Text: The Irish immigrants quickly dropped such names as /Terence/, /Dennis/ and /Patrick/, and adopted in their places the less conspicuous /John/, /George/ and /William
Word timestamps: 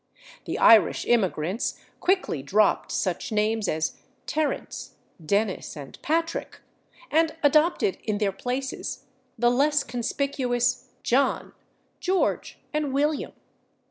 The 0.45 0.57
Irish 0.57 1.05
immigrants 1.05 1.79
quickly 1.99 2.41
dropped 2.41 2.91
such 2.91 3.31
names 3.31 3.67
as 3.67 3.97
/Terence/, 4.25 4.93
/Dennis/ 5.23 5.75
and 5.77 6.01
/Patrick/, 6.01 6.55
and 7.11 7.35
adopted 7.43 7.99
in 8.03 8.17
their 8.17 8.31
places 8.31 9.05
the 9.37 9.51
less 9.51 9.83
conspicuous 9.83 10.89
/John/, 11.03 11.53
/George/ 12.01 12.55
and 12.73 12.85
/William 12.85 13.33